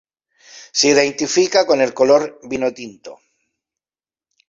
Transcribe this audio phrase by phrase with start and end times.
[0.77, 3.19] Se identifica con el color vinotinto.